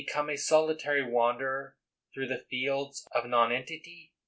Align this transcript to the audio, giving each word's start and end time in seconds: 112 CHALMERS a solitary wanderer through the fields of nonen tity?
112 0.01 0.15
CHALMERS 0.25 0.39
a 0.41 0.43
solitary 0.43 1.03
wanderer 1.07 1.75
through 2.11 2.25
the 2.25 2.43
fields 2.49 3.07
of 3.13 3.25
nonen 3.25 3.67
tity? 3.67 4.09